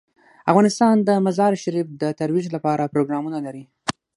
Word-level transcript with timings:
افغانستان 0.51 0.95
د 1.07 1.09
مزارشریف 1.25 1.87
د 2.01 2.03
ترویج 2.19 2.45
لپاره 2.55 2.91
پروګرامونه 2.93 3.37
لري. 3.45 3.63